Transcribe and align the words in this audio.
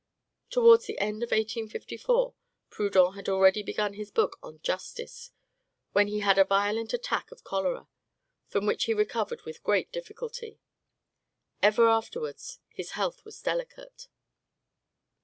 Towards 0.49 0.87
the 0.87 0.97
end 0.97 1.21
of 1.21 1.29
1854, 1.29 2.33
Proudhon 2.71 3.13
had 3.13 3.29
already 3.29 3.61
begun 3.61 3.93
his 3.93 4.09
book 4.09 4.39
on 4.41 4.59
"Justice," 4.63 5.29
when 5.91 6.07
he 6.07 6.21
had 6.21 6.39
a 6.39 6.43
violent 6.43 6.91
attack 6.91 7.31
of 7.31 7.43
cholera, 7.43 7.87
from 8.47 8.65
which 8.65 8.85
he 8.85 8.95
recovered 8.95 9.43
with 9.43 9.61
great 9.61 9.91
difficulty. 9.91 10.59
Ever 11.61 11.87
afterwards 11.87 12.57
his 12.71 12.93
health 12.97 13.23
was 13.23 13.39
delicate. 13.43 14.07